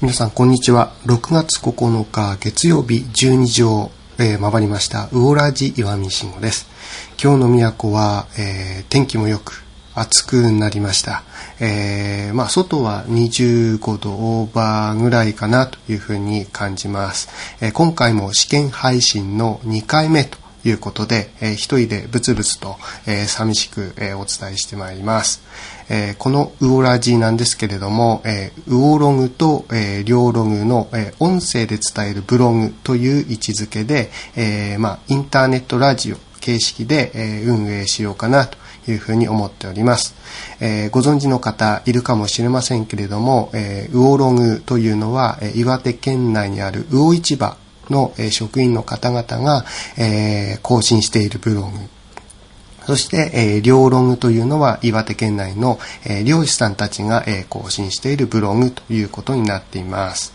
[0.00, 0.92] 皆さんこんにちは。
[1.06, 3.90] 6月9日月曜日12時を、
[4.20, 5.08] えー、回りました。
[5.10, 6.68] ウオラジ岩見慎吾です。
[7.20, 9.64] 今日の都は、えー、天気も良く
[9.96, 11.24] 暑くなりました、
[11.58, 17.28] えー、まあ外は25度オーバーぐらいかなというふうに感じます、
[17.60, 20.38] えー、今回も試験配信の2回目と
[20.68, 22.76] いうことで、えー、一人でブツブツと、
[23.06, 25.42] えー、寂しく、えー、お伝えしてまいります。
[25.88, 38.58] えー、このウオラジーなんですけれども、えー、ウオログと、えー、両ログの、えー、音声で伝えるブログという位置づけで、えーまあ、インターネットラジオ形式で、えー、運営しようかなと
[38.90, 40.14] いうふうに思っております。
[40.60, 47.56] えー、ご存知の方いるかもしれませんけれども、えー、ウオログというのは、えー、岩手県内にある魚市場
[47.90, 49.64] の、え職員の方々が、
[49.96, 51.68] え更新しているブログ
[52.88, 60.32] そして、えー、両ロングというのは岩手県内の、えー、漁師さんたちが、えー、更新しているブログということになっています。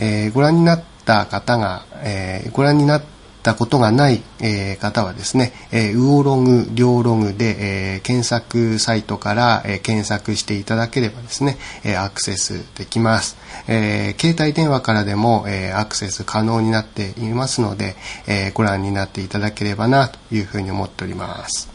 [0.00, 3.06] えー、ご覧になった方が、えー、ご覧になった
[3.42, 13.36] たことがない、えー、方はですね、えー、ウオログ、両ログで、えー、検索サイトから、えー、検索していただければですね、えー、アクセスできます。
[13.68, 21.68] えー、携帯電話からでも、えー、アクセス可能になっていますので、えー、ご覧になっていただければなというふうに思っております。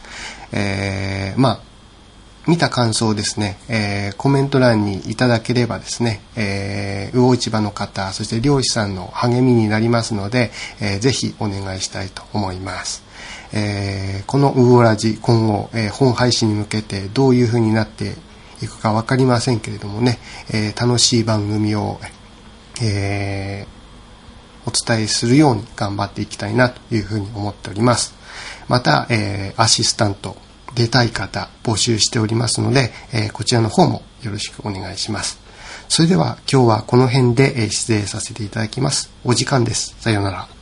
[0.51, 1.59] えー、まあ
[2.47, 13.03] 見た感想をですね、えー、コメント欄にいただければですね、えー、魚市場の方、そして漁師さんの励みになりますので、えー、ぜひお願いしたいと思います。
[13.53, 18.13] えー、このウオラジ今後、えー、本配信に向けてどういう風になって
[18.61, 21.99] いくか分かりませんけれどもね、えー、楽しい番組を、
[22.81, 23.65] え、
[24.65, 28.15] お伝えするように頑張っていきたいなというふうに思っております。
[28.67, 30.35] また、えー、アシスタント、
[30.77, 35.39] 出たい方募集しておりますので、え、こちらの方もよろしくお願いします。
[35.89, 39.09] それでは今日はこの辺で失礼させていただきます。
[39.23, 39.95] お時間です。
[39.99, 40.56] さようなら。